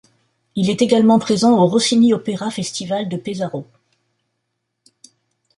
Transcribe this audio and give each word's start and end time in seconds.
Il 0.55 0.71
est 0.71 0.81
également 0.81 1.19
présent 1.19 1.59
au 1.59 1.67
Rossini 1.67 2.11
Opera 2.11 2.49
Festival 2.49 3.07
de 3.07 3.17
Pesaro. 3.17 3.67